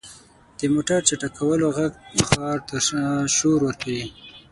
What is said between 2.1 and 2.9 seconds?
ښار ته